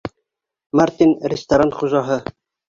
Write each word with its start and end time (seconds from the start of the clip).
—Мартин, 0.79 1.13
ресторан 1.35 1.71
хужаһы. 1.83 2.19